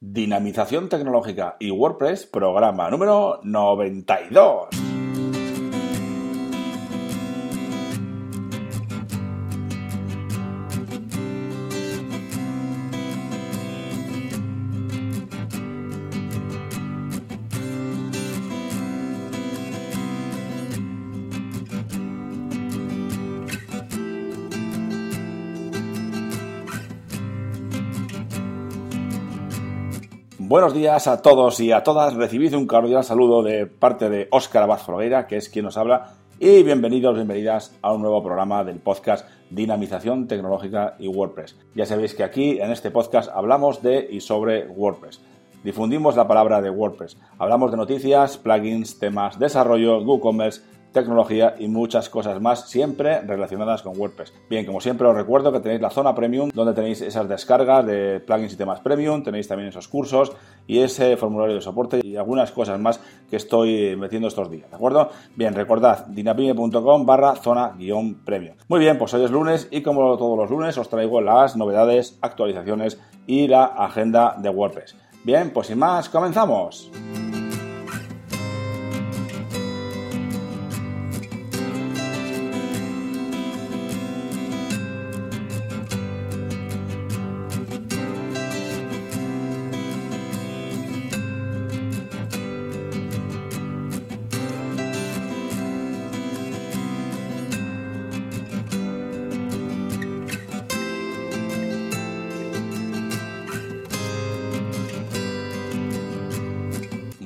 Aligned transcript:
Dinamización 0.00 0.88
tecnológica 0.88 1.56
y 1.58 1.72
WordPress, 1.72 2.26
programa 2.26 2.88
número 2.88 3.40
92. 3.42 4.87
Buenos 30.48 30.72
días 30.72 31.06
a 31.08 31.20
todos 31.20 31.60
y 31.60 31.72
a 31.72 31.82
todas. 31.82 32.14
Recibid 32.14 32.54
un 32.54 32.66
cordial 32.66 33.04
saludo 33.04 33.42
de 33.42 33.66
parte 33.66 34.08
de 34.08 34.28
Óscar 34.30 34.62
Abad 34.62 34.78
Folgueira, 34.78 35.26
que 35.26 35.36
es 35.36 35.50
quien 35.50 35.66
nos 35.66 35.76
habla, 35.76 36.14
y 36.40 36.62
bienvenidos, 36.62 37.16
bienvenidas 37.16 37.76
a 37.82 37.92
un 37.92 38.00
nuevo 38.00 38.22
programa 38.22 38.64
del 38.64 38.78
podcast 38.78 39.28
Dinamización 39.50 40.26
Tecnológica 40.26 40.96
y 40.98 41.06
WordPress. 41.06 41.54
Ya 41.74 41.84
sabéis 41.84 42.14
que 42.14 42.24
aquí 42.24 42.58
en 42.62 42.70
este 42.70 42.90
podcast 42.90 43.28
hablamos 43.30 43.82
de 43.82 44.08
y 44.10 44.20
sobre 44.22 44.66
WordPress. 44.68 45.20
Difundimos 45.64 46.16
la 46.16 46.26
palabra 46.26 46.62
de 46.62 46.70
WordPress. 46.70 47.18
Hablamos 47.38 47.70
de 47.70 47.76
noticias, 47.76 48.38
plugins, 48.38 48.98
temas, 48.98 49.38
desarrollo, 49.38 49.98
WooCommerce, 49.98 50.62
tecnología 50.92 51.54
y 51.58 51.68
muchas 51.68 52.08
cosas 52.08 52.40
más, 52.40 52.68
siempre 52.68 53.20
relacionadas 53.20 53.82
con 53.82 53.98
WordPress. 53.98 54.32
Bien, 54.48 54.66
como 54.66 54.80
siempre 54.80 55.06
os 55.06 55.14
recuerdo 55.14 55.52
que 55.52 55.60
tenéis 55.60 55.80
la 55.80 55.90
zona 55.90 56.14
premium, 56.14 56.50
donde 56.54 56.74
tenéis 56.74 57.00
esas 57.00 57.28
descargas 57.28 57.86
de 57.86 58.20
plugins 58.20 58.52
y 58.52 58.56
temas 58.56 58.80
premium, 58.80 59.22
tenéis 59.22 59.48
también 59.48 59.68
esos 59.68 59.88
cursos 59.88 60.32
y 60.66 60.78
ese 60.78 61.16
formulario 61.16 61.54
de 61.54 61.60
soporte 61.60 62.00
y 62.02 62.16
algunas 62.16 62.52
cosas 62.52 62.78
más 62.80 63.00
que 63.30 63.36
estoy 63.36 63.96
metiendo 63.96 64.28
estos 64.28 64.50
días, 64.50 64.70
¿de 64.70 64.76
acuerdo? 64.76 65.10
Bien, 65.36 65.54
recordad, 65.54 66.06
dinapime.com 66.06 67.06
barra 67.06 67.36
zona 67.36 67.74
guion 67.76 68.24
premium. 68.24 68.56
Muy 68.68 68.80
bien, 68.80 68.98
pues 68.98 69.12
hoy 69.14 69.24
es 69.24 69.30
lunes 69.30 69.68
y 69.70 69.82
como 69.82 70.16
todos 70.16 70.36
los 70.36 70.50
lunes 70.50 70.78
os 70.78 70.88
traigo 70.88 71.20
las 71.20 71.56
novedades, 71.56 72.18
actualizaciones 72.22 73.00
y 73.26 73.46
la 73.46 73.64
agenda 73.64 74.36
de 74.38 74.48
WordPress. 74.50 74.96
Bien, 75.24 75.50
pues 75.50 75.66
sin 75.66 75.78
más, 75.78 76.08
comenzamos. 76.08 76.90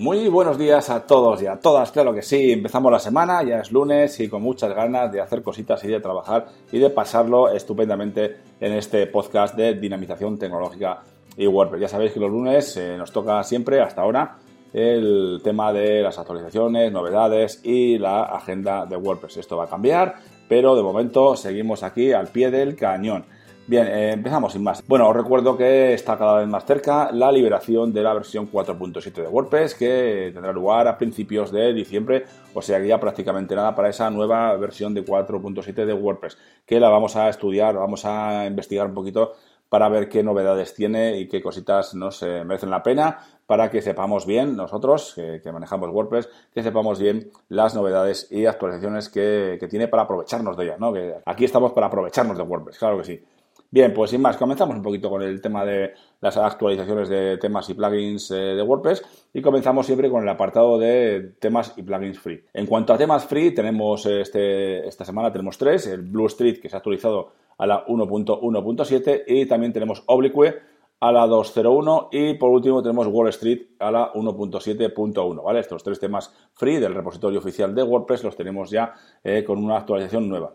Muy 0.03 0.27
buenos 0.27 0.58
días 0.58 0.91
a 0.91 1.06
todos 1.06 1.41
y 1.42 1.47
a 1.47 1.61
todas, 1.61 1.92
claro 1.92 2.12
que 2.12 2.22
sí, 2.22 2.50
empezamos 2.50 2.91
la 2.91 2.98
semana, 2.98 3.41
ya 3.45 3.61
es 3.61 3.70
lunes 3.70 4.19
y 4.19 4.28
con 4.28 4.42
muchas 4.42 4.75
ganas 4.75 5.12
de 5.12 5.20
hacer 5.20 5.45
cositas 5.45 5.84
y 5.84 5.86
de 5.86 6.00
trabajar 6.00 6.48
y 6.72 6.81
de 6.81 6.91
pasarlo 6.91 7.48
estupendamente 7.48 8.39
en 8.58 8.73
este 8.73 9.06
podcast 9.06 9.55
de 9.55 9.75
dinamización 9.75 10.41
tecnológica 10.41 11.05
y 11.36 11.47
WordPress. 11.47 11.83
Ya 11.83 11.86
sabéis 11.86 12.11
que 12.11 12.19
los 12.19 12.33
lunes 12.33 12.77
eh, 12.78 12.97
nos 12.98 13.12
toca 13.12 13.45
siempre, 13.45 13.80
hasta 13.80 14.03
ahora, 14.03 14.39
el 14.73 15.41
tema 15.45 15.73
de 15.73 16.03
las 16.03 16.19
actualizaciones, 16.19 16.91
novedades 16.91 17.61
y 17.62 17.97
la 17.97 18.25
agenda 18.25 18.86
de 18.86 18.97
WordPress. 18.97 19.36
Esto 19.36 19.56
va 19.56 19.67
a 19.67 19.70
cambiar, 19.70 20.17
pero 20.48 20.74
de 20.74 20.83
momento 20.83 21.36
seguimos 21.36 21.85
aquí 21.85 22.11
al 22.12 22.27
pie 22.27 22.51
del 22.51 22.74
cañón. 22.74 23.24
Bien, 23.64 23.86
eh, 23.86 24.11
empezamos 24.12 24.52
sin 24.52 24.64
más. 24.64 24.84
Bueno, 24.89 25.08
os 25.08 25.14
recuerdo 25.14 25.56
que 25.56 25.95
está 25.95 26.18
cada 26.18 26.40
vez 26.40 26.48
más 26.48 26.64
cerca 26.64 27.12
la 27.12 27.30
liberación 27.30 27.92
de 27.92 28.02
la 28.02 28.12
versión 28.12 28.50
4.7 28.50 29.23
de 29.23 29.28
WordPress 29.28 29.77
que 29.77 30.30
tendrá 30.34 30.52
lugar 30.52 30.89
a 30.89 30.98
principios 30.98 31.52
de 31.52 31.73
diciembre, 31.73 32.24
o 32.55 32.61
sea 32.61 32.80
que 32.80 32.89
ya 32.89 32.98
prácticamente 32.98 33.55
nada 33.55 33.77
para 33.77 33.89
esa 33.89 34.11
nueva 34.11 34.56
versión 34.56 34.95
de 34.95 35.05
4.7 35.05 35.86
de 35.86 35.92
WordPress, 35.92 36.39
que 36.67 36.80
la 36.80 36.89
vamos 36.89 37.14
a 37.14 37.28
estudiar, 37.28 37.77
vamos 37.77 38.05
a 38.05 38.46
investigar 38.46 38.89
un 38.89 38.95
poquito 38.95 39.34
para 39.68 39.89
ver 39.89 40.08
qué 40.08 40.24
novedades 40.24 40.74
tiene 40.74 41.18
y 41.18 41.29
qué 41.29 41.40
cositas 41.40 41.94
nos 41.94 42.20
merecen 42.23 42.68
la 42.68 42.83
pena 42.83 43.20
para 43.46 43.70
que 43.70 43.80
sepamos 43.80 44.27
bien 44.27 44.56
nosotros, 44.56 45.14
que, 45.14 45.52
manejamos 45.52 45.89
WordPress, 45.90 46.29
que 46.52 46.62
sepamos 46.62 46.98
bien 46.98 47.30
las 47.48 47.74
novedades 47.74 48.27
y 48.30 48.44
actualizaciones 48.44 49.08
que, 49.08 49.56
que 49.61 49.68
tiene 49.68 49.89
para 49.89 50.02
aprovecharnos 50.02 50.56
de 50.56 50.64
ellas, 50.64 50.80
¿no? 50.80 50.92
Que 50.92 51.14
aquí 51.24 51.44
estamos 51.44 51.73
para 51.73 51.86
aprovecharnos 51.86 52.36
de 52.36 52.42
WordPress, 52.42 52.79
claro 52.79 52.98
que 52.98 53.05
sí. 53.05 53.24
Bien, 53.72 53.94
pues 53.94 54.10
sin 54.10 54.20
más, 54.20 54.36
comenzamos 54.36 54.77
un 54.77 54.83
poquito 54.83 55.08
con 55.08 55.22
el 55.22 55.40
tema 55.40 55.64
de 55.64 55.94
las 56.20 56.36
actualizaciones 56.36 57.08
de 57.08 57.38
temas 57.38 57.70
y 57.70 57.72
plugins 57.72 58.30
eh, 58.30 58.34
de 58.34 58.62
WordPress 58.62 59.02
y 59.33 59.40
comenzamos 59.40 59.86
siempre 59.86 60.10
con 60.10 60.22
el 60.22 60.28
apartado 60.28 60.78
de 60.78 61.33
temas 61.38 61.72
y 61.78 61.82
plugins 61.82 62.18
free. 62.18 62.44
En 62.52 62.66
cuanto 62.66 62.92
a 62.92 62.98
temas 62.98 63.24
free, 63.24 63.55
tenemos 63.55 64.05
este, 64.05 64.86
esta 64.86 65.06
semana 65.06 65.32
tenemos 65.32 65.56
tres, 65.56 65.86
el 65.86 66.02
Blue 66.02 66.27
Street 66.27 66.61
que 66.61 66.68
se 66.68 66.77
ha 66.77 66.80
actualizado 66.80 67.32
a 67.56 67.66
la 67.66 67.86
1.1.7 67.86 69.24
y 69.27 69.46
también 69.46 69.72
tenemos 69.72 70.02
Oblique 70.05 70.55
a 71.00 71.11
la 71.11 71.27
2.01 71.27 72.08
y 72.12 72.34
por 72.34 72.50
último 72.50 72.82
tenemos 72.82 73.06
Wall 73.06 73.30
Street 73.30 73.68
a 73.78 73.90
la 73.90 74.12
1.7.1, 74.12 75.42
¿vale? 75.42 75.61
Estos 75.61 75.82
tres 75.82 75.98
temas 75.98 76.30
free 76.52 76.78
del 76.78 76.94
repositorio 76.94 77.38
oficial 77.38 77.74
de 77.74 77.82
WordPress 77.82 78.22
los 78.22 78.36
tenemos 78.36 78.68
ya 78.70 78.92
eh, 79.24 79.42
con 79.42 79.64
una 79.64 79.78
actualización 79.78 80.28
nueva. 80.28 80.52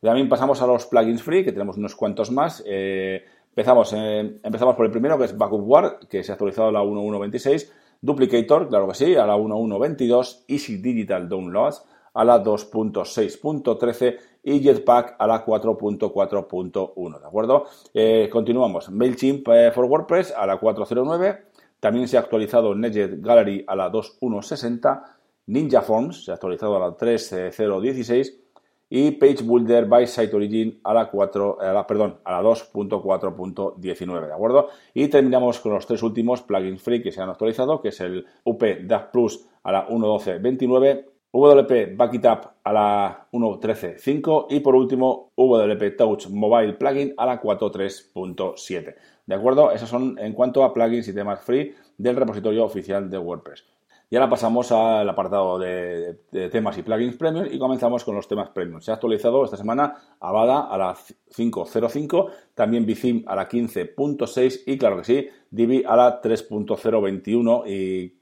También 0.00 0.28
pasamos 0.28 0.60
a 0.60 0.66
los 0.66 0.86
plugins 0.86 1.22
free, 1.22 1.44
que 1.44 1.52
tenemos 1.52 1.76
unos 1.76 1.94
cuantos 1.94 2.30
más. 2.30 2.62
Eh, 2.66 3.24
empezamos, 3.48 3.92
eh, 3.94 4.38
empezamos 4.42 4.76
por 4.76 4.86
el 4.86 4.92
primero, 4.92 5.18
que 5.18 5.24
es 5.24 5.36
Backup 5.36 5.68
War, 5.68 5.98
que 6.08 6.22
se 6.22 6.32
ha 6.32 6.34
actualizado 6.34 6.68
a 6.68 6.72
la 6.72 6.82
1.1.26. 6.82 7.70
Duplicator, 8.00 8.68
claro 8.68 8.88
que 8.88 8.94
sí, 8.94 9.16
a 9.16 9.26
la 9.26 9.36
1.1.22. 9.36 10.44
Easy 10.48 10.76
Digital 10.76 11.28
Downloads 11.28 11.84
a 12.14 12.24
la 12.24 12.42
2.6.13 12.42 14.18
y 14.44 14.60
Jetpack 14.60 15.16
a 15.18 15.26
la 15.26 15.44
4.4.1, 15.44 17.20
¿de 17.20 17.26
acuerdo? 17.26 17.66
Eh, 17.92 18.28
continuamos. 18.30 18.90
MailChimp 18.90 19.46
for 19.74 19.84
WordPress 19.86 20.32
a 20.36 20.46
la 20.46 20.60
4.09. 20.60 21.40
También 21.80 22.08
se 22.08 22.16
ha 22.16 22.20
actualizado 22.20 22.74
NetJet 22.74 23.20
Gallery 23.20 23.64
a 23.66 23.74
la 23.74 23.90
2.1.60. 23.90 25.02
Ninja 25.46 25.82
Forms 25.82 26.24
se 26.24 26.30
ha 26.30 26.34
actualizado 26.34 26.76
a 26.76 26.80
la 26.80 26.96
3.0.16 26.96 28.43
y 28.90 29.12
Page 29.12 29.42
Builder 29.42 29.86
by 29.86 30.06
Site 30.06 30.34
Origin 30.36 30.80
a 30.84 30.94
la 30.94 31.10
4, 31.10 31.60
a 31.60 31.72
la, 31.72 31.86
perdón, 31.86 32.18
a 32.24 32.32
la 32.32 32.42
2.4.19, 32.42 34.26
¿de 34.26 34.32
acuerdo? 34.32 34.68
Y 34.92 35.08
terminamos 35.08 35.60
con 35.60 35.72
los 35.72 35.86
tres 35.86 36.02
últimos 36.02 36.42
plugins 36.42 36.82
free 36.82 37.02
que 37.02 37.10
se 37.10 37.20
han 37.20 37.30
actualizado, 37.30 37.80
que 37.80 37.88
es 37.88 38.00
el 38.00 38.26
UP 38.44 38.62
DAP 38.82 39.12
Plus 39.12 39.46
a 39.62 39.72
la 39.72 39.88
1.12.29, 39.88 41.06
WP 41.32 41.96
Backup 41.96 42.52
a 42.62 42.72
la 42.72 43.26
1.13.5 43.32 44.46
y 44.50 44.60
por 44.60 44.76
último 44.76 45.32
WP 45.36 45.96
Touch 45.96 46.28
Mobile 46.28 46.74
Plugin 46.74 47.14
a 47.16 47.26
la 47.26 47.42
4.3.7. 47.42 48.94
¿De 49.26 49.34
acuerdo? 49.34 49.72
Esos 49.72 49.88
son 49.88 50.16
en 50.18 50.32
cuanto 50.32 50.62
a 50.62 50.72
plugins 50.72 51.08
y 51.08 51.14
temas 51.14 51.40
free 51.40 51.74
del 51.98 52.14
repositorio 52.14 52.64
oficial 52.64 53.10
de 53.10 53.18
WordPress. 53.18 53.64
Y 54.14 54.16
ahora 54.16 54.30
pasamos 54.30 54.70
al 54.70 55.08
apartado 55.08 55.58
de, 55.58 56.20
temas 56.48 56.78
y 56.78 56.84
plugins 56.84 57.16
premium 57.16 57.48
y 57.50 57.58
comenzamos 57.58 58.04
con 58.04 58.14
los 58.14 58.28
temas 58.28 58.48
premium. 58.50 58.80
Se 58.80 58.92
ha 58.92 58.94
actualizado 58.94 59.44
esta 59.44 59.56
semana 59.56 59.96
Avada 60.20 60.68
a 60.72 60.78
la 60.78 60.94
5.05, 60.94 62.30
también 62.54 62.86
Bithim 62.86 63.24
a 63.26 63.34
la 63.34 63.48
15.6 63.48 64.62
y 64.66 64.78
claro 64.78 64.98
que 64.98 65.04
sí, 65.04 65.28
Divi 65.50 65.82
a 65.84 65.96
la 65.96 66.22
3.021 66.22 67.64
y 67.66 68.16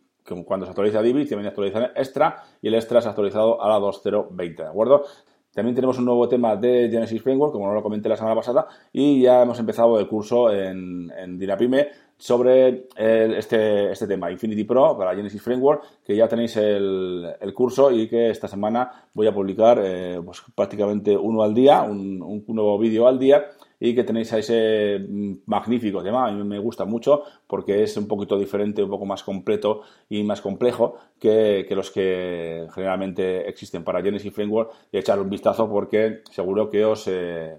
cuando 0.46 0.64
se 0.64 0.70
actualiza 0.70 1.02
Divi 1.02 1.26
también 1.26 1.48
actualiza 1.48 1.90
Extra 1.94 2.42
y 2.62 2.68
el 2.68 2.74
Extra 2.74 3.02
se 3.02 3.08
ha 3.08 3.10
actualizado 3.10 3.62
a 3.62 3.68
la 3.68 3.78
2.020, 3.78 4.56
¿de 4.56 4.66
acuerdo? 4.66 5.04
También 5.52 5.74
tenemos 5.74 5.98
un 5.98 6.06
nuevo 6.06 6.26
tema 6.26 6.56
de 6.56 6.88
Genesis 6.90 7.20
Framework, 7.20 7.52
como 7.52 7.66
no 7.66 7.74
lo 7.74 7.82
comenté 7.82 8.08
la 8.08 8.16
semana 8.16 8.34
pasada, 8.34 8.66
y 8.90 9.20
ya 9.20 9.42
hemos 9.42 9.58
empezado 9.58 10.00
el 10.00 10.08
curso 10.08 10.50
en, 10.50 11.12
en 11.18 11.38
Dinapime 11.38 11.88
sobre 12.22 12.86
este, 12.96 13.90
este 13.90 14.06
tema, 14.06 14.30
Infinity 14.30 14.62
Pro 14.62 14.96
para 14.96 15.16
Genesis 15.16 15.42
Framework, 15.42 16.04
que 16.04 16.14
ya 16.14 16.28
tenéis 16.28 16.56
el, 16.56 17.34
curso 17.52 17.90
y 17.90 18.08
que 18.08 18.30
esta 18.30 18.46
semana 18.46 19.08
voy 19.12 19.26
a 19.26 19.34
publicar 19.34 19.80
eh, 19.82 20.20
pues 20.24 20.40
prácticamente 20.54 21.16
uno 21.16 21.42
al 21.42 21.52
día, 21.52 21.82
un, 21.82 22.22
un 22.22 22.44
nuevo 22.46 22.78
vídeo 22.78 23.08
al 23.08 23.18
día 23.18 23.44
y 23.84 23.96
que 23.96 24.04
tenéis 24.04 24.32
ese 24.32 25.00
mm, 25.00 25.38
magnífico 25.46 26.04
tema. 26.04 26.28
A 26.28 26.30
mí 26.30 26.44
me 26.44 26.60
gusta 26.60 26.84
mucho 26.84 27.24
porque 27.48 27.82
es 27.82 27.96
un 27.96 28.06
poquito 28.06 28.38
diferente, 28.38 28.84
un 28.84 28.90
poco 28.90 29.04
más 29.04 29.24
completo 29.24 29.82
y 30.08 30.22
más 30.22 30.40
complejo 30.40 30.94
que, 31.18 31.66
los 31.70 31.90
que 31.90 32.68
generalmente 32.72 33.48
existen 33.48 33.82
para 33.82 34.00
Genesis 34.00 34.32
Framework 34.32 34.70
y 34.92 34.98
echar 34.98 35.18
un 35.18 35.28
vistazo 35.28 35.68
porque 35.68 36.20
seguro 36.30 36.70
que 36.70 36.84
os... 36.84 37.08
Eh, 37.08 37.58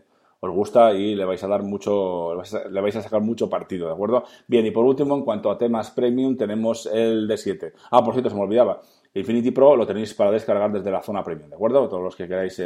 os 0.50 0.56
gusta 0.56 0.94
y 0.94 1.16
le 1.16 1.26
vais 1.26 1.44
a 1.44 1.48
dar 1.48 1.64
mucho, 1.64 2.36
le 2.36 2.82
vais 2.82 2.96
a 2.96 3.02
sacar 3.02 3.22
mucho 3.22 3.50
partido, 3.50 3.88
¿de 3.88 3.94
acuerdo? 3.94 4.24
Bien, 4.48 4.66
y 4.66 4.72
por 4.72 4.86
último, 4.86 5.16
en 5.16 5.24
cuanto 5.24 5.50
a 5.50 5.58
temas 5.58 5.92
premium, 5.92 6.36
tenemos 6.36 6.86
el 6.86 7.28
D7. 7.28 7.74
Ah, 7.92 8.04
por 8.04 8.14
cierto, 8.14 8.30
se 8.30 8.36
me 8.36 8.42
olvidaba. 8.42 8.82
Infinity 9.16 9.52
Pro 9.52 9.76
lo 9.76 9.86
tenéis 9.86 10.14
para 10.16 10.32
descargar 10.32 10.72
desde 10.72 10.90
la 10.90 11.02
zona 11.02 11.24
premium, 11.24 11.50
¿de 11.50 11.56
acuerdo? 11.56 11.88
Todos 11.88 12.02
los 12.04 12.16
que 12.16 12.28
queráis, 12.28 12.58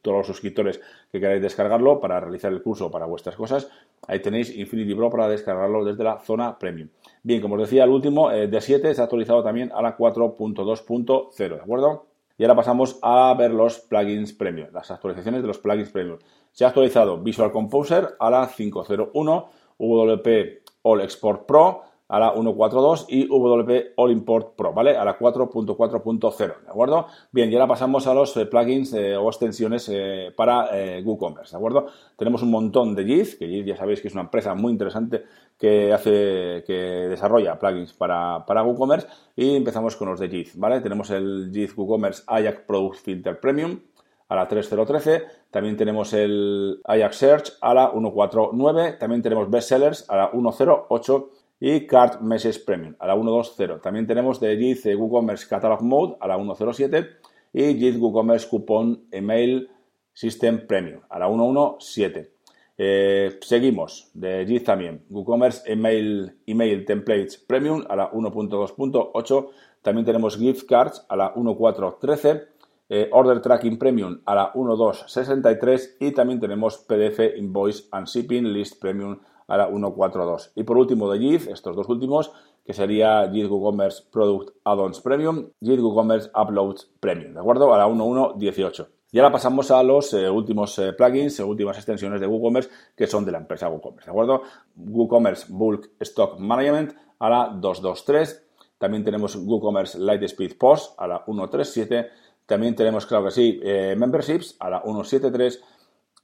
todos 0.00 0.16
los 0.16 0.26
suscriptores 0.26 0.80
que 1.12 1.20
queráis 1.20 1.42
descargarlo 1.42 2.00
para 2.00 2.18
realizar 2.18 2.50
el 2.50 2.62
curso 2.62 2.90
para 2.90 3.04
vuestras 3.04 3.36
cosas, 3.36 3.70
ahí 4.08 4.20
tenéis 4.20 4.56
Infinity 4.56 4.94
Pro 4.94 5.10
para 5.10 5.28
descargarlo 5.28 5.84
desde 5.84 6.02
la 6.02 6.18
zona 6.18 6.58
premium. 6.58 6.88
Bien, 7.22 7.42
como 7.42 7.56
os 7.56 7.60
decía, 7.60 7.84
el 7.84 7.90
último 7.90 8.30
eh, 8.30 8.50
D7 8.50 8.86
está 8.86 9.02
actualizado 9.02 9.42
también 9.42 9.70
a 9.74 9.82
la 9.82 9.98
4.2.0, 9.98 11.36
¿de 11.36 11.60
acuerdo? 11.60 12.06
Y 12.38 12.44
ahora 12.44 12.56
pasamos 12.56 12.98
a 13.02 13.34
ver 13.34 13.50
los 13.50 13.78
plugins 13.78 14.32
premium, 14.32 14.68
las 14.72 14.90
actualizaciones 14.90 15.42
de 15.42 15.48
los 15.48 15.58
plugins 15.58 15.90
premium. 15.90 16.18
Se 16.56 16.64
ha 16.64 16.68
actualizado 16.68 17.18
Visual 17.18 17.52
Composer 17.52 18.16
a 18.18 18.30
la 18.30 18.48
5.01, 18.48 19.46
WP 19.78 20.62
All 20.84 21.02
Export 21.02 21.44
Pro, 21.44 21.82
a 22.08 22.18
la 22.18 22.32
1.4.2 22.34 23.04
y 23.10 23.26
WP 23.26 23.92
All 23.96 24.10
Import 24.10 24.56
Pro, 24.56 24.72
¿vale? 24.72 24.96
A 24.96 25.04
la 25.04 25.18
4.4.0, 25.18 26.38
¿de 26.38 26.70
acuerdo? 26.70 27.08
Bien, 27.30 27.52
y 27.52 27.54
ahora 27.56 27.66
pasamos 27.66 28.06
a 28.06 28.14
los 28.14 28.34
eh, 28.38 28.46
plugins 28.46 28.94
eh, 28.94 29.18
o 29.18 29.28
extensiones 29.28 29.90
eh, 29.92 30.32
para 30.34 30.70
WooCommerce, 31.04 31.50
¿de 31.50 31.56
acuerdo? 31.58 31.88
Tenemos 32.16 32.42
un 32.42 32.50
montón 32.52 32.94
de 32.94 33.04
JIT, 33.04 33.38
que 33.38 33.48
JIT 33.48 33.66
ya 33.66 33.76
sabéis 33.76 34.00
que 34.00 34.08
es 34.08 34.14
una 34.14 34.22
empresa 34.22 34.54
muy 34.54 34.72
interesante 34.72 35.24
que 35.58 35.92
hace, 35.92 36.64
que 36.66 36.72
desarrolla 37.10 37.58
plugins 37.58 37.92
para, 37.92 38.46
para 38.46 38.62
WooCommerce 38.62 39.08
y 39.36 39.56
empezamos 39.56 39.94
con 39.94 40.08
los 40.08 40.18
de 40.18 40.30
JIT, 40.30 40.52
¿vale? 40.54 40.80
Tenemos 40.80 41.10
el 41.10 41.50
JIT 41.52 41.76
WooCommerce 41.76 42.22
Ajax 42.26 42.60
Product 42.66 42.96
Filter 42.96 43.38
Premium, 43.38 43.78
a 44.28 44.36
la 44.36 44.48
3013, 44.48 45.22
también 45.50 45.76
tenemos 45.76 46.12
el 46.12 46.80
Ajax 46.84 47.16
Search 47.16 47.52
a 47.60 47.74
la 47.74 47.90
149, 47.90 48.92
también 48.94 49.22
tenemos 49.22 49.48
Bestsellers 49.50 50.08
a 50.08 50.16
la 50.16 50.30
108 50.30 51.30
y 51.60 51.86
Card 51.86 52.20
Message 52.20 52.60
Premium 52.64 52.94
a 52.98 53.06
la 53.06 53.14
120. 53.14 53.82
También 53.82 54.06
tenemos 54.06 54.40
de 54.40 54.56
JIT 54.56 54.96
WooCommerce 54.96 55.46
Catalog 55.48 55.82
Mode 55.82 56.16
a 56.20 56.26
la 56.26 56.36
107 56.36 57.06
y 57.52 57.74
JIT 57.74 57.96
WooCommerce 57.98 58.48
Coupon 58.48 59.06
Email 59.10 59.70
System 60.12 60.66
Premium 60.66 61.00
a 61.08 61.18
la 61.18 61.28
117. 61.28 62.30
Eh, 62.78 63.38
seguimos 63.40 64.10
de 64.12 64.44
JIT 64.44 64.64
también 64.64 65.04
WooCommerce 65.08 65.72
Email, 65.72 66.36
Email 66.46 66.84
Templates 66.84 67.38
Premium 67.38 67.84
a 67.88 67.96
la 67.96 68.10
1.2.8. 68.10 69.48
También 69.80 70.04
tenemos 70.04 70.36
Gift 70.36 70.66
Cards 70.68 71.06
a 71.08 71.16
la 71.16 71.34
1.4.13. 71.34 72.55
Eh, 72.88 73.08
Order 73.12 73.40
Tracking 73.42 73.78
Premium 73.78 74.20
a 74.24 74.34
la 74.34 74.52
1.2.63 74.52 75.96
y 75.98 76.12
también 76.12 76.38
tenemos 76.38 76.78
PDF 76.78 77.36
Invoice 77.36 77.84
and 77.90 78.06
Shipping 78.06 78.52
List 78.52 78.80
Premium 78.80 79.18
a 79.48 79.56
la 79.56 79.68
1.4.2. 79.68 80.52
Y 80.54 80.62
por 80.62 80.76
último 80.76 81.10
de 81.10 81.18
JIT, 81.18 81.48
estos 81.48 81.74
dos 81.74 81.88
últimos, 81.88 82.32
que 82.64 82.72
sería 82.72 83.28
JIT 83.30 83.50
WooCommerce 83.50 84.04
Product 84.10 84.56
Add-ons 84.64 85.00
Premium, 85.00 85.50
JIT 85.60 85.80
WooCommerce 85.80 86.30
Uploads 86.34 86.90
Premium, 87.00 87.34
¿de 87.34 87.40
acuerdo? 87.40 87.74
A 87.74 87.78
la 87.78 87.88
1.1.18. 87.88 88.88
Y 89.12 89.18
ahora 89.18 89.32
pasamos 89.32 89.70
a 89.70 89.82
los 89.82 90.12
eh, 90.14 90.28
últimos 90.28 90.78
eh, 90.78 90.92
plugins, 90.92 91.40
últimas 91.40 91.76
extensiones 91.76 92.20
de 92.20 92.26
WooCommerce 92.26 92.70
que 92.96 93.06
son 93.06 93.24
de 93.24 93.32
la 93.32 93.38
empresa 93.38 93.68
WooCommerce, 93.68 94.06
¿de 94.06 94.10
acuerdo? 94.10 94.42
WooCommerce 94.76 95.46
Bulk 95.48 95.90
Stock 96.00 96.38
Management 96.38 96.94
a 97.18 97.30
la 97.30 97.48
223. 97.48 98.44
También 98.78 99.04
tenemos 99.04 99.36
WooCommerce 99.36 99.98
Lightspeed 99.98 100.58
Post 100.58 101.00
a 101.00 101.06
la 101.06 101.24
137. 101.24 102.10
También 102.46 102.76
tenemos, 102.76 103.06
claro 103.06 103.24
que 103.24 103.30
sí, 103.32 103.60
eh, 103.62 103.94
Memberships 103.98 104.56
a 104.60 104.70
la 104.70 104.82
173 104.82 105.62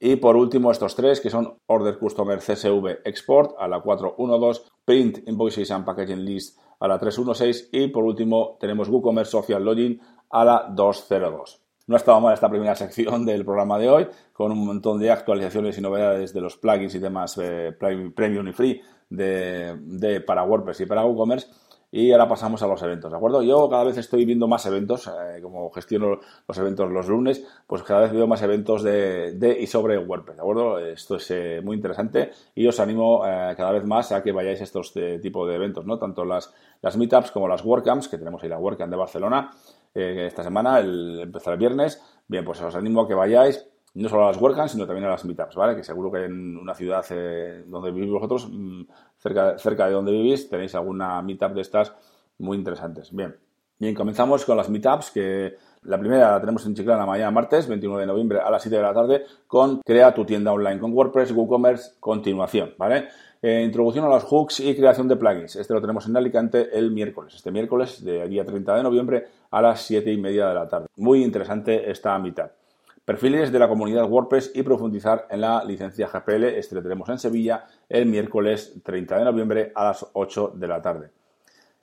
y 0.05 0.17
por 0.17 0.35
último, 0.35 0.73
estos 0.73 0.97
tres 0.97 1.21
que 1.21 1.31
son 1.31 1.59
Order 1.67 1.97
Customer 1.97 2.41
CSV 2.41 3.03
Export 3.05 3.55
a 3.57 3.69
la 3.69 3.81
412, 3.81 4.63
Print 4.85 5.29
Invoices 5.29 5.71
and 5.71 5.85
Packaging 5.85 6.25
List 6.25 6.59
a 6.81 6.89
la 6.89 6.99
316 6.99 7.69
y 7.71 7.87
por 7.87 8.03
último 8.03 8.57
tenemos 8.59 8.89
WooCommerce 8.89 9.31
Social 9.31 9.65
Login 9.65 10.01
a 10.31 10.45
la 10.45 10.67
202. 10.71 11.61
No 11.87 11.95
ha 11.95 11.99
estado 11.99 12.21
mal 12.21 12.35
esta 12.35 12.51
primera 12.51 12.75
sección 12.77 13.25
del 13.25 13.45
programa 13.45 13.79
de 13.79 13.91
hoy, 13.91 14.09
con 14.33 14.51
un 14.51 14.67
montón 14.67 14.99
de 14.99 15.13
actualizaciones 15.13 15.79
y 15.79 15.81
novedades 15.81 16.33
de 16.33 16.41
los 16.41 16.57
plugins 16.57 16.97
y 16.97 16.99
demás 16.99 17.39
eh, 17.41 17.73
premium 17.79 18.49
y 18.49 18.53
free 18.53 18.83
de, 19.09 19.77
de, 19.79 20.21
para 20.21 20.43
WordPress 20.43 20.81
y 20.81 20.87
para 20.87 21.05
WooCommerce. 21.05 21.47
Y 21.95 22.11
ahora 22.11 22.27
pasamos 22.27 22.63
a 22.63 22.67
los 22.67 22.83
eventos, 22.83 23.11
¿de 23.11 23.19
acuerdo? 23.19 23.43
Yo 23.43 23.69
cada 23.69 23.85
vez 23.85 23.99
estoy 23.99 24.25
viendo 24.25 24.49
más 24.49 24.65
eventos, 24.65 25.09
eh, 25.09 25.43
como 25.43 25.71
gestiono 25.71 26.21
los 26.49 26.57
eventos 26.57 26.91
los 26.91 27.07
lunes, 27.07 27.47
pues 27.67 27.83
cada 27.83 28.01
vez 28.01 28.13
veo 28.13 28.27
más 28.27 28.41
eventos 28.41 28.83
de, 28.83 29.59
y 29.61 29.67
sobre 29.67 29.99
WordPress, 29.99 30.37
¿de 30.37 30.41
acuerdo? 30.41 30.79
Esto 30.79 31.17
es 31.17 31.31
eh, 31.33 31.61
muy 31.63 31.77
interesante 31.77 32.31
y 32.55 32.67
os 32.67 32.81
animo 32.81 33.27
eh, 33.27 33.53
cada 33.59 33.73
vez 33.73 33.85
más 33.85 34.11
a 34.11 34.23
que 34.23 34.33
vayáis 34.33 34.63
a 34.63 34.65
estos 34.65 34.95
tipos 35.21 35.47
de 35.47 35.55
eventos, 35.55 35.85
¿no? 35.85 35.99
Tanto 35.99 36.25
las, 36.25 36.55
las 36.81 36.97
meetups 36.97 37.31
como 37.31 37.47
las 37.47 37.63
WordCamps, 37.63 38.09
que 38.09 38.17
tenemos 38.17 38.43
ahí 38.43 38.49
la 38.49 38.59
WordCamp 38.59 38.91
de 38.91 38.97
Barcelona 38.97 39.51
esta 39.95 40.43
semana, 40.43 40.81
el, 40.81 41.21
empezar 41.21 41.53
el 41.53 41.59
viernes. 41.59 42.03
Bien, 42.27 42.43
pues 42.43 42.63
os 42.63 42.75
animo 42.75 43.03
a 43.03 43.09
que 43.09 43.13
vayáis 43.13 43.67
no 43.95 44.09
solo 44.09 44.25
a 44.25 44.29
las 44.29 44.41
WordCamps, 44.41 44.73
sino 44.73 44.87
también 44.87 45.07
a 45.07 45.11
las 45.11 45.25
meetups, 45.25 45.55
¿vale? 45.55 45.77
Que 45.77 45.85
seguro 45.85 46.11
que 46.11 46.25
en 46.25 46.57
una 46.57 46.75
ciudad 46.75 47.05
eh, 47.11 47.65
donde 47.67 47.91
vivís 47.91 48.11
vosotros, 48.11 48.49
mm, 48.51 48.83
cerca, 49.19 49.59
cerca 49.59 49.87
de 49.87 49.93
donde 49.93 50.13
vivís, 50.13 50.49
tenéis 50.49 50.75
alguna 50.75 51.21
meetup 51.23 51.53
de 51.53 51.61
estas 51.61 51.95
muy 52.39 52.57
interesantes. 52.57 53.15
Bien, 53.15 53.37
bien, 53.79 53.95
comenzamos 53.95 54.45
con 54.45 54.57
las 54.57 54.71
meetups, 54.71 55.11
que 55.11 55.57
la 55.83 55.99
primera 55.99 56.33
la 56.33 56.41
tenemos 56.41 56.65
en 56.65 56.75
Chiclana 56.75 57.05
mañana 57.05 57.31
martes, 57.31 57.69
29 57.69 58.03
de 58.03 58.07
noviembre 58.07 58.41
a 58.41 58.51
las 58.51 58.63
7 58.63 58.77
de 58.77 58.83
la 58.83 58.95
tarde, 58.95 59.25
con 59.47 59.81
Crea 59.83 60.15
tu 60.15 60.25
tienda 60.25 60.53
online 60.53 60.81
con 60.81 60.93
WordPress, 60.93 61.33
WooCommerce, 61.33 61.93
continuación, 62.01 62.75
¿vale? 62.79 63.09
Eh, 63.43 63.63
introducción 63.65 64.05
a 64.05 64.09
los 64.09 64.23
hooks 64.23 64.61
y 64.61 64.75
creación 64.77 65.09
de 65.09 65.17
plugins. 65.17 65.57
Este 65.57 65.75
lo 65.75 65.81
tenemos 65.81 66.07
en 66.07 66.17
Alicante 66.17 66.79
el 66.79 66.93
miércoles, 66.93 67.35
este 67.35 67.51
miércoles, 67.51 68.03
de 68.05 68.27
día 68.29 68.45
30 68.45 68.77
de 68.77 68.83
noviembre 68.85 69.27
a 69.51 69.61
las 69.61 69.83
7 69.83 70.13
y 70.13 70.17
media 70.17 70.49
de 70.49 70.55
la 70.55 70.69
tarde. 70.69 70.87
Muy 70.97 71.25
interesante 71.25 71.91
esta 71.91 72.17
meetup 72.19 72.62
perfiles 73.05 73.51
de 73.51 73.59
la 73.59 73.69
comunidad 73.69 74.09
WordPress 74.09 74.53
y 74.55 74.63
profundizar 74.63 75.27
en 75.31 75.41
la 75.41 75.65
licencia 75.65 76.09
GPL. 76.09 76.45
Este 76.45 76.75
lo 76.75 76.83
tenemos 76.83 77.09
en 77.09 77.19
Sevilla 77.19 77.67
el 77.89 78.07
miércoles 78.07 78.81
30 78.83 79.19
de 79.19 79.25
noviembre 79.25 79.73
a 79.75 79.85
las 79.85 80.07
8 80.13 80.53
de 80.55 80.69
la 80.69 80.81
tarde. 80.81 81.11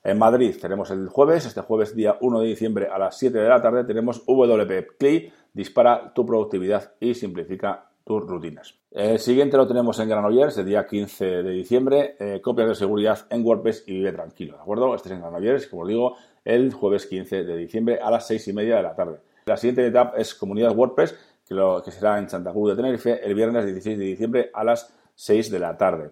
En 0.02 0.18
Madrid 0.18 0.56
tenemos 0.62 0.92
el 0.92 1.10
jueves, 1.10 1.46
este 1.46 1.62
jueves 1.62 1.94
día 1.94 2.18
1 2.22 2.40
de 2.40 2.48
diciembre 2.48 2.88
a 2.90 2.98
las 2.98 3.18
7 3.18 3.38
de 3.38 3.50
la 3.50 3.62
tarde 3.62 3.84
tenemos 3.84 4.24
WP 4.26 4.98
CLI, 4.98 5.32
dispara 5.54 6.14
tu 6.14 6.26
productividad 6.26 6.94
y 7.02 7.14
simplifica 7.14 7.90
tus 8.06 8.26
rutinas. 8.26 8.76
El 8.92 9.20
siguiente 9.20 9.58
lo 9.58 9.68
tenemos 9.68 10.00
en 10.00 10.10
Granollers, 10.10 10.58
el 10.58 10.66
día 10.66 10.88
15 10.88 11.44
de 11.44 11.52
diciembre, 11.52 12.16
eh, 12.18 12.42
copias 12.42 12.70
de 12.70 12.76
seguridad 12.76 13.28
en 13.30 13.46
WordPress 13.46 13.84
y 13.88 13.94
vive 13.94 14.14
tranquilo, 14.14 14.56
¿de 14.56 14.62
acuerdo? 14.62 14.96
Este 14.96 15.10
es 15.10 15.16
en 15.16 15.22
Granollers, 15.22 15.68
como 15.68 15.84
os 15.84 15.88
digo, 15.90 16.16
el 16.46 16.74
jueves 16.74 17.06
15 17.06 17.44
de 17.44 17.58
diciembre 17.58 18.00
a 18.02 18.10
las 18.10 18.26
6 18.26 18.48
y 18.48 18.54
media 18.54 18.78
de 18.78 18.84
la 18.84 18.96
tarde. 18.96 19.20
La 19.50 19.58
siguiente 19.58 19.88
etapa 19.88 20.16
es 20.16 20.36
comunidad 20.36 20.76
WordPress, 20.76 21.16
que, 21.44 21.92
será 21.92 22.20
en 22.20 22.30
Santa 22.30 22.52
Cruz 22.52 22.70
de 22.70 22.76
Tenerife 22.76 23.26
el 23.26 23.34
viernes 23.34 23.66
16 23.66 23.98
de 23.98 24.06
diciembre 24.06 24.52
a 24.54 24.64
las 24.64 24.94
6 25.16 25.50
de 25.50 25.58
la 25.58 25.76
tarde. 25.76 26.12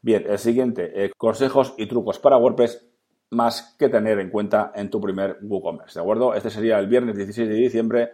Bien, 0.00 0.24
el 0.26 0.38
siguiente, 0.38 1.04
eh, 1.04 1.10
consejos 1.14 1.74
y 1.76 1.84
trucos 1.84 2.18
para 2.18 2.38
WordPress 2.38 2.88
más 3.28 3.76
que 3.78 3.90
tener 3.90 4.18
en 4.20 4.30
cuenta 4.30 4.72
en 4.74 4.88
tu 4.88 5.02
primer 5.02 5.36
WooCommerce, 5.42 5.98
¿de 5.98 6.02
acuerdo? 6.02 6.32
Este 6.32 6.48
sería 6.48 6.78
el 6.78 6.86
viernes 6.86 7.14
16 7.14 7.46
de 7.46 7.54
diciembre 7.56 8.12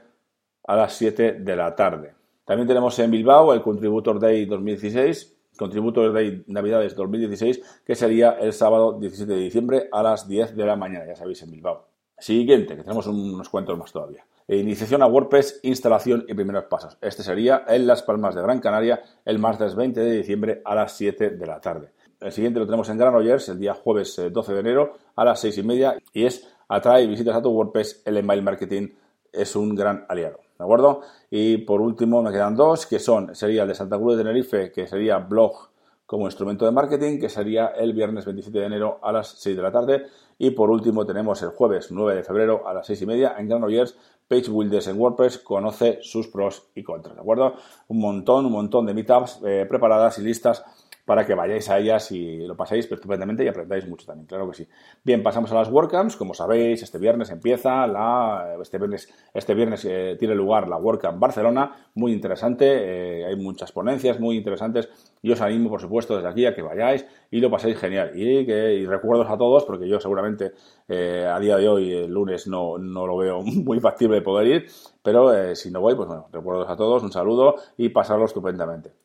a 0.67 0.75
las 0.75 0.95
7 0.95 1.35
de 1.35 1.57
la 1.57 1.77
tarde. 1.77 2.15
También 2.45 2.67
tenemos 2.67 2.99
en 2.99 3.13
Bilbao 3.13 3.55
el 3.55 3.63
Contributor 3.63 4.19
Day 4.19 4.45
2016, 4.45 5.37
Contributor 5.57 6.13
Day 6.13 6.43
Navidades 6.49 6.97
2016, 6.97 7.83
que 7.87 7.95
sería 7.95 8.33
el 8.41 8.53
sábado 8.53 8.99
17 8.99 9.33
de 9.33 9.39
diciembre 9.39 9.89
a 9.93 10.03
las 10.03 10.27
10 10.27 10.57
de 10.57 10.67
la 10.67 10.75
mañana, 10.75 11.07
ya 11.07 11.15
sabéis, 11.15 11.41
en 11.43 11.53
Bilbao. 11.53 11.87
Siguiente, 12.19 12.75
que 12.75 12.83
tenemos 12.83 13.07
unos 13.07 13.49
cuentos 13.49 13.79
más 13.79 13.93
todavía. 13.93 14.25
E 14.47 14.59
iniciación 14.59 15.03
a 15.03 15.07
WordPress, 15.07 15.61
instalación 15.63 16.27
y 16.29 16.35
primeros 16.35 16.65
pasos. 16.65 16.99
Este 17.01 17.23
sería 17.23 17.65
en 17.67 17.87
Las 17.87 18.03
Palmas 18.03 18.35
de 18.35 18.43
Gran 18.43 18.61
Canaria 18.61 19.03
el 19.25 19.39
martes 19.39 19.75
20 19.75 19.99
de 20.01 20.13
diciembre 20.13 20.61
a 20.67 20.75
las 20.75 20.93
7 20.97 21.31
de 21.31 21.47
la 21.47 21.61
tarde. 21.61 21.93
El 22.21 22.31
siguiente 22.31 22.61
lo 22.61 22.67
tenemos 22.67 22.89
en 22.91 22.99
Granollers 22.99 23.49
el 23.49 23.59
día 23.59 23.73
jueves 23.73 24.21
12 24.31 24.51
eh, 24.51 24.55
de 24.55 24.61
enero 24.61 24.99
a 25.17 25.25
las 25.25 25.41
6 25.41 25.59
y 25.59 25.63
media 25.63 25.97
y 26.13 26.27
es 26.27 26.47
atrae 26.69 27.07
visitas 27.07 27.37
a 27.37 27.43
tu 27.43 27.51
WordPress, 27.51 28.03
el 28.05 28.19
email 28.19 28.43
marketing 28.43 28.89
es 29.33 29.57
un 29.57 29.75
gran 29.75 30.05
aliado. 30.09 30.41
¿De 30.59 30.65
acuerdo? 30.65 31.01
Y 31.31 31.59
por 31.59 31.81
último 31.81 32.23
me 32.23 32.31
quedan 32.31 32.55
dos, 32.55 32.87
que 32.87 32.99
son, 32.99 33.35
sería 33.35 33.63
el 33.63 33.69
de 33.69 33.75
Santa 33.75 33.97
Cruz 33.97 34.17
de 34.17 34.23
Tenerife, 34.23 34.71
que 34.71 34.87
sería 34.87 35.19
blog 35.19 35.71
como 36.07 36.27
instrumento 36.27 36.65
de 36.65 36.73
marketing, 36.73 37.19
que 37.19 37.29
sería 37.29 37.69
el 37.69 37.93
viernes 37.93 38.25
27 38.25 38.59
de 38.59 38.67
enero 38.67 38.99
a 39.03 39.13
las 39.13 39.29
6 39.41 39.57
de 39.57 39.63
la 39.63 39.73
tarde. 39.73 40.07
Y 40.39 40.51
por 40.51 40.71
último 40.71 41.07
tenemos 41.07 41.43
el 41.43 41.51
jueves 41.51 41.91
9 41.91 42.17
de 42.17 42.23
febrero 42.25 42.67
a 42.67 42.75
las 42.75 42.87
6 42.87 43.03
y 43.03 43.07
media 43.07 43.35
en 43.39 43.49
Granollers 43.49 43.97
Page 44.29 44.51
Builders 44.51 44.87
en 44.87 44.99
WordPress 44.99 45.39
conoce 45.39 45.99
sus 46.03 46.29
pros 46.29 46.71
y 46.75 46.83
contras, 46.83 47.15
¿de 47.15 47.21
acuerdo? 47.21 47.55
Un 47.89 48.01
montón, 48.01 48.47
un 48.47 48.53
montón 48.53 48.87
de 48.87 48.95
meetups 48.95 49.41
eh, 49.45 49.67
preparadas 49.69 50.19
y 50.19 50.23
listas 50.23 50.65
para 51.05 51.27
que 51.27 51.35
vayáis 51.35 51.69
a 51.69 51.79
ellas 51.79 52.11
y 52.13 52.47
lo 52.47 52.57
paséis 52.57 52.91
estupendamente 52.91 53.45
y 53.45 53.49
aprendáis 53.49 53.87
mucho 53.87 54.07
también, 54.07 54.27
claro 54.27 54.49
que 54.49 54.57
sí. 54.57 54.69
Bien, 55.03 55.23
pasamos 55.23 55.53
a 55.53 55.57
las 55.57 55.71
WordCamps, 55.71 56.17
como 56.17 56.33
sabéis, 56.33 56.83
este 56.83 56.99
viernes 56.99 57.31
empieza 57.31 57.87
la, 57.87 58.57
este 58.61 58.79
viernes, 58.79 59.13
este 59.35 59.55
viernes 59.55 59.85
eh, 59.85 60.17
tiene 60.19 60.35
lugar 60.35 60.67
la 60.67 60.79
WordCamp 60.79 61.19
Barcelona, 61.19 61.91
muy 61.95 62.13
interesante, 62.13 62.65
eh, 62.67 63.27
hay 63.27 63.37
muchas 63.37 63.71
ponencias 63.73 64.19
muy 64.19 64.37
interesantes 64.37 64.89
y 65.21 65.31
os 65.31 65.41
animo, 65.41 65.69
por 65.69 65.81
supuesto, 65.81 66.17
desde 66.17 66.29
aquí 66.29 66.47
a 66.47 66.55
que 66.55 66.63
vayáis 66.63 67.07
y 67.31 67.41
lo 67.41 67.51
paséis 67.51 67.79
genial. 67.79 68.13
Y, 68.15 68.47
que, 68.47 68.75
y 68.75 68.87
recuerdos 68.87 69.29
a 69.29 69.37
todos, 69.37 69.65
porque 69.65 69.87
yo 69.87 70.01
seguramente 70.01 70.53
eh, 70.89 71.27
a 71.31 71.39
día 71.39 71.57
de 71.57 71.69
hoy, 71.69 71.93
el 71.93 72.11
lunes, 72.11 72.47
no, 72.47 72.79
no 72.79 73.07
lo 73.07 73.17
veo 73.19 73.43
muy 73.43 73.79
factible 73.81 74.17
de 74.17 74.23
poder 74.23 74.47
ir, 74.47 74.67
pero 75.03 75.55
si 75.55 75.71
no 75.71 75.81
voy, 75.81 75.95
pues 75.95 76.09
bueno, 76.09 76.29
recuerdos 76.33 76.69
a 76.69 76.77
todos, 76.77 77.03
un 77.03 77.13
saludo 77.13 77.57
y 77.77 77.91
pasarlo 77.91 78.25
estupendamente. 78.25 79.04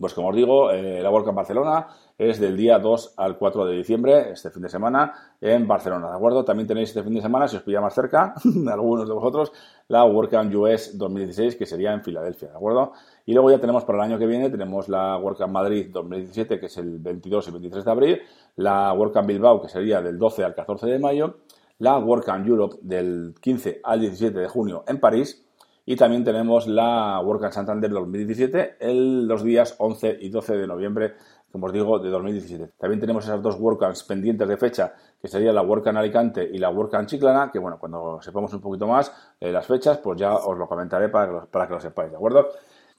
Pues 0.00 0.14
como 0.14 0.28
os 0.28 0.34
digo, 0.34 0.70
eh, 0.70 1.02
la 1.02 1.10
WordCamp 1.10 1.36
Barcelona 1.36 1.88
es 2.16 2.40
del 2.40 2.56
día 2.56 2.78
2 2.78 3.14
al 3.18 3.36
4 3.36 3.66
de 3.66 3.76
diciembre, 3.76 4.30
este 4.32 4.50
fin 4.50 4.62
de 4.62 4.70
semana, 4.70 5.12
en 5.42 5.68
Barcelona, 5.68 6.08
¿de 6.08 6.16
acuerdo? 6.16 6.42
También 6.42 6.66
tenéis 6.66 6.88
este 6.88 7.02
fin 7.02 7.12
de 7.12 7.20
semana, 7.20 7.46
si 7.46 7.56
os 7.56 7.62
pilla 7.62 7.82
más 7.82 7.94
cerca, 7.94 8.32
algunos 8.72 9.06
de 9.06 9.12
vosotros, 9.12 9.52
la 9.88 10.02
WordCamp 10.06 10.54
US 10.54 10.96
2016, 10.96 11.54
que 11.56 11.66
sería 11.66 11.92
en 11.92 12.02
Filadelfia, 12.02 12.48
¿de 12.48 12.56
acuerdo? 12.56 12.92
Y 13.26 13.34
luego 13.34 13.50
ya 13.50 13.58
tenemos 13.58 13.84
para 13.84 13.98
el 13.98 14.10
año 14.10 14.18
que 14.18 14.26
viene, 14.26 14.48
tenemos 14.48 14.88
la 14.88 15.18
WordCamp 15.18 15.52
Madrid 15.52 15.90
2017, 15.92 16.58
que 16.58 16.66
es 16.66 16.78
el 16.78 16.98
22 16.98 17.48
y 17.48 17.50
23 17.50 17.84
de 17.84 17.90
abril, 17.90 18.22
la 18.56 18.94
WordCamp 18.94 19.28
Bilbao, 19.28 19.60
que 19.60 19.68
sería 19.68 20.00
del 20.00 20.18
12 20.18 20.44
al 20.44 20.54
14 20.54 20.86
de 20.86 20.98
mayo, 20.98 21.36
la 21.78 21.98
WordCamp 21.98 22.46
Europe 22.46 22.76
del 22.80 23.34
15 23.38 23.82
al 23.84 24.00
17 24.00 24.38
de 24.38 24.48
junio 24.48 24.82
en 24.88 24.98
París, 24.98 25.44
y 25.90 25.96
también 25.96 26.22
tenemos 26.22 26.68
la 26.68 27.20
WordCamp 27.20 27.52
Santander 27.52 27.90
2017 27.90 28.76
el, 28.78 29.26
los 29.26 29.42
días 29.42 29.74
11 29.76 30.18
y 30.20 30.28
12 30.28 30.56
de 30.56 30.68
noviembre, 30.68 31.14
como 31.50 31.66
os 31.66 31.72
digo, 31.72 31.98
de 31.98 32.10
2017. 32.10 32.74
También 32.78 33.00
tenemos 33.00 33.24
esas 33.24 33.42
dos 33.42 33.56
WordCamps 33.58 34.04
pendientes 34.04 34.46
de 34.46 34.56
fecha, 34.56 34.94
que 35.20 35.26
sería 35.26 35.52
la 35.52 35.62
WordCamp 35.62 35.98
Alicante 35.98 36.48
y 36.48 36.58
la 36.58 36.70
WordCamp 36.70 37.08
Chiclana, 37.08 37.50
que 37.50 37.58
bueno, 37.58 37.76
cuando 37.80 38.22
sepamos 38.22 38.54
un 38.54 38.60
poquito 38.60 38.86
más 38.86 39.12
eh, 39.40 39.50
las 39.50 39.66
fechas, 39.66 39.98
pues 39.98 40.16
ya 40.16 40.32
os 40.36 40.56
lo 40.56 40.68
comentaré 40.68 41.08
para 41.08 41.40
que, 41.40 41.46
para 41.48 41.66
que 41.66 41.74
lo 41.74 41.80
sepáis, 41.80 42.12
¿de 42.12 42.18
acuerdo? 42.18 42.46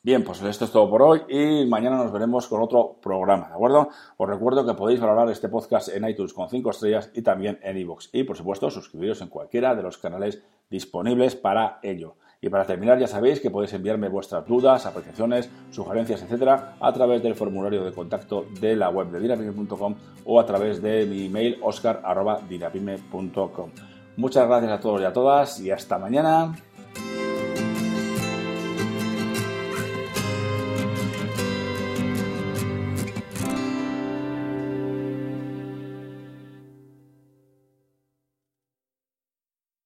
Bien, 0.03 0.21
pues 0.25 0.41
esto 0.41 0.65
es 0.65 0.71
todo 0.71 0.89
por 0.89 1.01
hoy 1.01 1.21
y 1.29 1.65
mañana 1.67 1.95
nos 1.95 2.11
veremos 2.11 2.49
con 2.49 2.61
otro 2.61 2.97
programa, 3.01 3.47
¿de 3.47 3.53
acuerdo? 3.53 3.87
Os 4.17 4.27
recuerdo 4.27 4.65
que 4.65 4.73
podéis 4.73 4.99
valorar 4.99 5.29
este 5.29 5.47
podcast 5.47 5.87
en 5.95 6.09
iTunes 6.09 6.33
con 6.33 6.49
5 6.49 6.71
estrellas 6.71 7.09
y 7.13 7.21
también 7.21 7.57
en 7.63 7.77
iVoox. 7.77 8.09
Y 8.11 8.25
por 8.25 8.35
supuesto, 8.35 8.69
suscribiros 8.69 9.21
en 9.21 9.29
cualquiera 9.29 9.75
de 9.75 9.83
los 9.83 9.97
canales 9.97 10.43
disponibles 10.69 11.37
para 11.37 11.79
ello. 11.83 12.15
Y 12.43 12.49
para 12.49 12.65
terminar, 12.65 12.97
ya 12.97 13.05
sabéis 13.05 13.39
que 13.39 13.51
podéis 13.51 13.71
enviarme 13.73 14.09
vuestras 14.09 14.43
dudas, 14.47 14.87
apreciaciones, 14.87 15.47
sugerencias, 15.69 16.23
etcétera, 16.23 16.73
a 16.79 16.91
través 16.91 17.21
del 17.21 17.35
formulario 17.35 17.83
de 17.83 17.91
contacto 17.91 18.47
de 18.59 18.75
la 18.75 18.89
web 18.89 19.11
de 19.11 19.19
dinapime.com 19.19 19.95
o 20.25 20.39
a 20.39 20.45
través 20.47 20.81
de 20.81 21.05
mi 21.05 21.27
email 21.27 21.59
oscar.dinapime.com. 21.61 23.69
Muchas 24.17 24.47
gracias 24.47 24.71
a 24.71 24.79
todos 24.79 25.01
y 25.01 25.03
a 25.03 25.13
todas 25.13 25.59
y 25.59 25.69
hasta 25.69 25.99
mañana. 25.99 26.55